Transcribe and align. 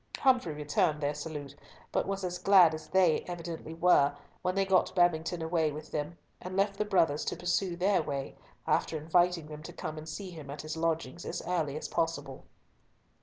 Humfrey 0.17 0.55
returned 0.55 0.99
their 0.99 1.13
salute, 1.13 1.55
but 1.91 2.07
was 2.07 2.23
as 2.23 2.39
glad 2.39 2.73
as 2.73 2.87
they 2.87 3.19
evidently 3.27 3.75
were 3.75 4.15
when 4.41 4.55
they 4.55 4.65
got 4.65 4.95
Babington 4.95 5.43
away 5.43 5.71
with 5.71 5.91
them, 5.91 6.17
and 6.41 6.57
left 6.57 6.79
the 6.79 6.85
brothers 6.85 7.23
to 7.25 7.35
pursue 7.37 7.75
their 7.75 8.01
way, 8.01 8.35
after 8.65 8.97
inviting 8.97 9.45
them 9.45 9.61
to 9.61 9.71
come 9.73 9.99
and 9.99 10.09
see 10.09 10.31
him 10.31 10.49
at 10.49 10.63
his 10.63 10.75
lodgings 10.75 11.23
as 11.23 11.43
early 11.45 11.77
as 11.77 11.87
possible. 11.87 12.45